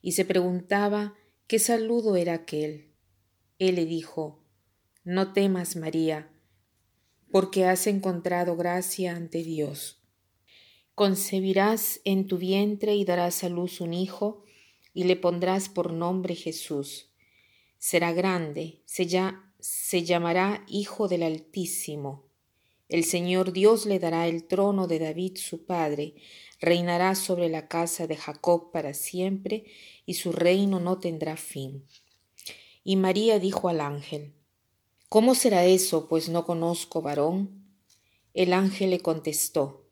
[0.00, 1.14] y se preguntaba
[1.46, 2.94] qué saludo era aquel.
[3.58, 4.44] Él le dijo,
[5.04, 6.30] No temas, María,
[7.30, 10.02] porque has encontrado gracia ante Dios.
[10.94, 14.44] Concebirás en tu vientre y darás a luz un hijo,
[14.94, 17.12] y le pondrás por nombre Jesús.
[17.78, 22.27] Será grande, se, ya, se llamará Hijo del Altísimo.
[22.88, 26.14] El Señor Dios le dará el trono de David su padre,
[26.58, 29.64] reinará sobre la casa de Jacob para siempre,
[30.06, 31.84] y su reino no tendrá fin.
[32.84, 34.32] Y María dijo al ángel,
[35.10, 37.64] ¿Cómo será eso, pues no conozco varón?
[38.32, 39.86] El ángel le contestó,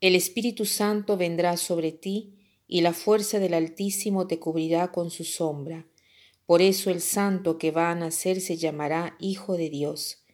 [0.00, 2.34] El Espíritu Santo vendrá sobre ti,
[2.68, 5.86] y la fuerza del Altísimo te cubrirá con su sombra.
[6.46, 10.25] Por eso el santo que va a nacer se llamará Hijo de Dios.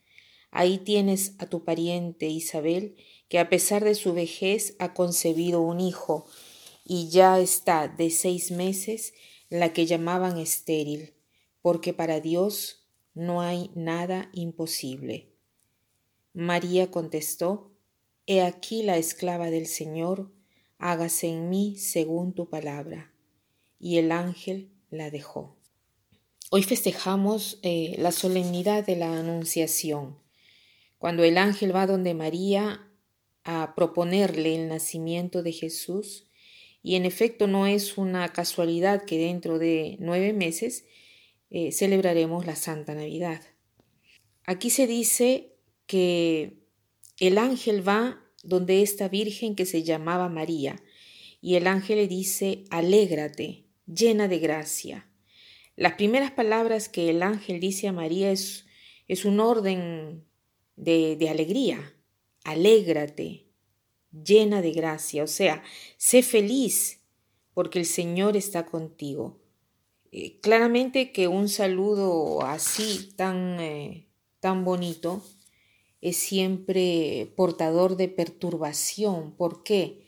[0.53, 2.95] Ahí tienes a tu pariente Isabel,
[3.29, 6.27] que a pesar de su vejez ha concebido un hijo,
[6.85, 9.15] y ya está de seis meses
[9.49, 11.15] la que llamaban estéril,
[11.63, 15.33] porque para Dios no hay nada imposible.
[16.35, 17.73] María contestó,
[18.27, 20.31] He aquí la esclava del Señor,
[20.79, 23.13] hágase en mí según tu palabra.
[23.81, 25.57] Y el ángel la dejó.
[26.51, 30.19] Hoy festejamos eh, la solemnidad de la Anunciación.
[31.03, 32.89] Cuando el ángel va donde María
[33.43, 36.29] a proponerle el nacimiento de Jesús
[36.81, 40.85] y en efecto no es una casualidad que dentro de nueve meses
[41.51, 43.43] eh, celebraremos la Santa Navidad.
[44.45, 46.61] Aquí se dice que
[47.19, 50.81] el ángel va donde esta virgen que se llamaba María
[51.41, 55.11] y el ángel le dice, alégrate, llena de gracia.
[55.75, 58.67] Las primeras palabras que el ángel dice a María es,
[59.09, 60.31] es un orden
[60.83, 61.95] de, alegría,
[62.45, 63.47] alégrate,
[64.11, 65.63] llena de gracia, o sea,
[65.97, 67.01] sé feliz
[67.55, 69.39] porque el Señor está contigo.
[70.11, 74.09] Eh, claramente que un saludo así tan, eh,
[74.41, 75.23] tan bonito
[76.01, 79.33] es siempre portador de perturbación.
[79.37, 80.07] ¿Por qué?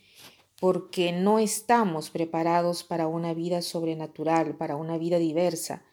[0.59, 5.85] Porque no estamos preparados para una vida sobrenatural, para una vida diversa.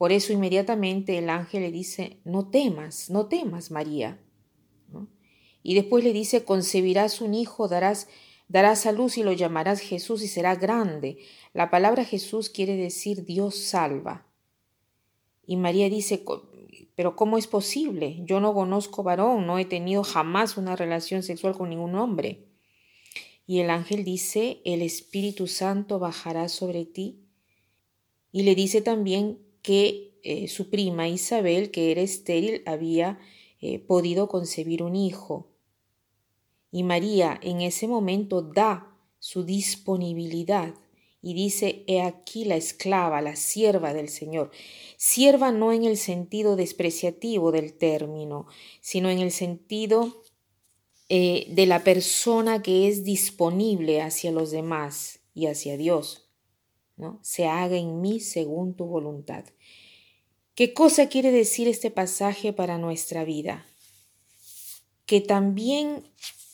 [0.00, 4.18] Por eso inmediatamente el ángel le dice, no temas, no temas, María.
[5.62, 8.08] Y después le dice, concebirás un hijo, darás,
[8.48, 11.18] darás a luz y lo llamarás Jesús y será grande.
[11.52, 14.26] La palabra Jesús quiere decir Dios salva.
[15.44, 16.24] Y María dice,
[16.94, 18.22] pero ¿cómo es posible?
[18.24, 22.46] Yo no conozco varón, no he tenido jamás una relación sexual con ningún hombre.
[23.46, 27.20] Y el ángel dice, el Espíritu Santo bajará sobre ti.
[28.32, 33.18] Y le dice también que eh, su prima Isabel, que era estéril, había
[33.60, 35.48] eh, podido concebir un hijo.
[36.72, 40.74] Y María en ese momento da su disponibilidad
[41.22, 44.50] y dice, he aquí la esclava, la sierva del Señor.
[44.96, 48.46] Sierva no en el sentido despreciativo del término,
[48.80, 50.22] sino en el sentido
[51.08, 56.29] eh, de la persona que es disponible hacia los demás y hacia Dios.
[57.22, 59.44] Se haga en mí según tu voluntad.
[60.54, 63.66] ¿Qué cosa quiere decir este pasaje para nuestra vida?
[65.06, 66.04] Que también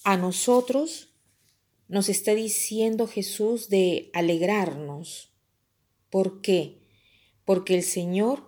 [0.04, 1.10] a nosotros
[1.88, 5.32] nos está diciendo Jesús de alegrarnos.
[6.10, 6.82] ¿Por qué?
[7.44, 8.44] Porque el Señor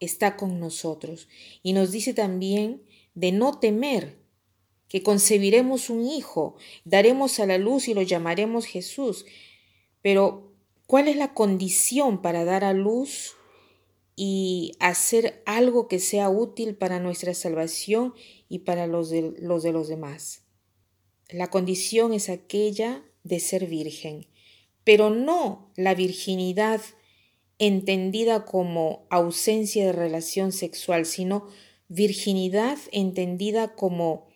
[0.00, 1.28] está con nosotros
[1.62, 2.82] y nos dice también
[3.14, 4.20] de no temer,
[4.90, 9.24] que concebiremos un hijo, daremos a la luz y lo llamaremos Jesús.
[10.02, 10.49] Pero,
[10.90, 13.36] ¿cuál es la condición para dar a luz
[14.16, 18.12] y hacer algo que sea útil para nuestra salvación
[18.48, 20.42] y para los de los, de los demás?
[21.28, 24.26] La condición es aquella de ser virgen,
[24.82, 26.80] pero no la virginidad
[27.60, 31.46] entendida como ausencia de relación sexual, sino
[31.86, 34.26] virginidad entendida como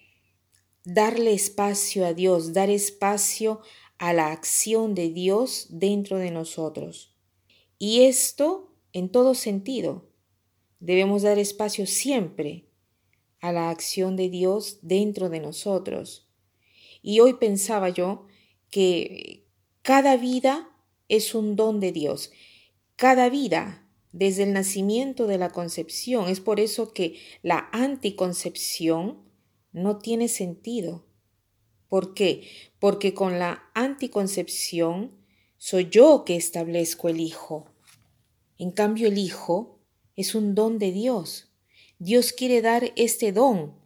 [0.84, 3.64] darle espacio a Dios, dar espacio a
[3.99, 7.14] la acción de Dios dentro de nosotros.
[7.79, 10.08] Y esto en todo sentido.
[10.81, 12.69] Debemos dar espacio siempre
[13.41, 16.31] a la acción de Dios dentro de nosotros.
[17.02, 18.26] Y hoy pensaba yo
[18.70, 19.46] que
[19.82, 20.70] cada vida
[21.08, 22.31] es un don de Dios.
[22.96, 29.23] Cada vida, desde el nacimiento de la concepción, es por eso que la anticoncepción
[29.73, 31.05] no tiene sentido.
[31.94, 32.49] ¿Por qué?
[32.81, 35.12] Porque con la anticoncepción
[35.58, 37.67] soy yo que establezco el hijo.
[38.58, 39.79] En cambio, el hijo
[40.17, 41.52] es un don de Dios.
[42.00, 43.76] Dios quiere dar este don.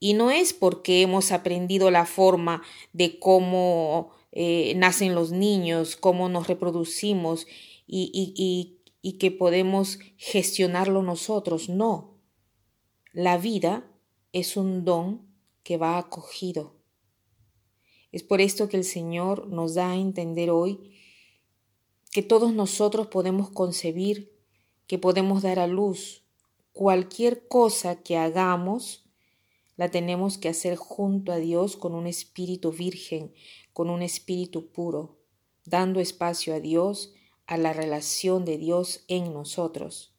[0.00, 6.28] Y no es porque hemos aprendido la forma de cómo eh, nacen los niños, cómo
[6.28, 7.46] nos reproducimos
[7.86, 11.68] y, y, y que podemos gestionarlo nosotros.
[11.68, 12.18] No.
[13.12, 13.88] La vida
[14.32, 15.28] es un don
[15.62, 16.82] que va acogido.
[18.14, 20.92] Es por esto que el Señor nos da a entender hoy
[22.12, 24.32] que todos nosotros podemos concebir,
[24.86, 26.22] que podemos dar a luz.
[26.72, 29.04] Cualquier cosa que hagamos,
[29.74, 33.34] la tenemos que hacer junto a Dios con un espíritu virgen,
[33.72, 35.18] con un espíritu puro,
[35.64, 37.14] dando espacio a Dios,
[37.46, 40.14] a la relación de Dios en nosotros.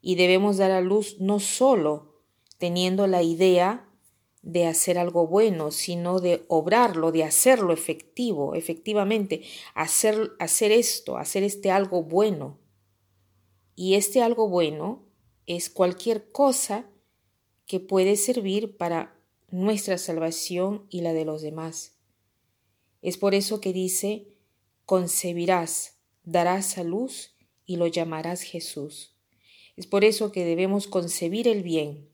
[0.00, 2.22] Y debemos dar a luz no solo
[2.56, 3.87] teniendo la idea
[4.48, 9.42] de hacer algo bueno, sino de obrarlo, de hacerlo efectivo, efectivamente,
[9.74, 12.58] hacer, hacer esto, hacer este algo bueno.
[13.76, 15.04] Y este algo bueno
[15.44, 16.90] es cualquier cosa
[17.66, 21.98] que puede servir para nuestra salvación y la de los demás.
[23.02, 24.28] Es por eso que dice,
[24.86, 27.36] concebirás, darás a luz
[27.66, 29.14] y lo llamarás Jesús.
[29.76, 32.08] Es por eso que debemos concebir el bien,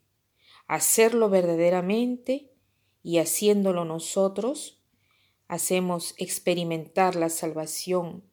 [0.67, 2.53] hacerlo verdaderamente
[3.03, 4.81] y haciéndolo nosotros,
[5.47, 8.25] hacemos experimentar la salvación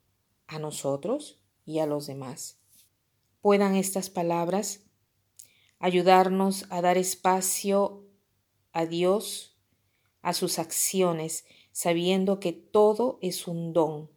[0.47, 2.57] a nosotros y a los demás.
[3.41, 4.85] Puedan estas palabras
[5.79, 8.05] ayudarnos a dar espacio
[8.71, 9.57] a Dios,
[10.21, 14.09] a sus acciones, sabiendo que todo es un don,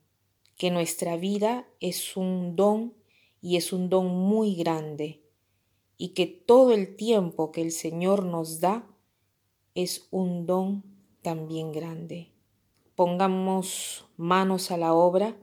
[0.56, 2.94] que nuestra vida es un don
[3.40, 5.23] y es un don muy grande
[6.04, 8.86] y que todo el tiempo que el Señor nos da
[9.74, 10.84] es un don
[11.22, 12.30] también grande.
[12.94, 15.34] Pongamos manos a la obra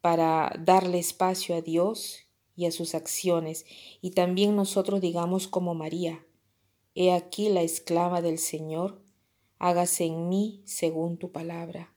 [0.00, 2.20] para darle espacio a Dios
[2.54, 3.66] y a sus acciones,
[4.00, 6.24] y también nosotros digamos como María,
[6.94, 9.02] He aquí la esclava del Señor,
[9.58, 11.92] hágase en mí según tu palabra.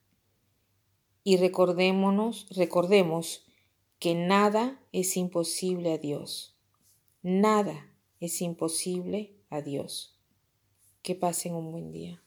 [1.24, 3.46] Y recordémonos, recordemos
[4.00, 6.58] que nada es imposible a Dios.
[7.22, 7.91] Nada
[8.22, 10.18] es imposible a Dios.
[11.02, 12.24] Que pasen un buen día.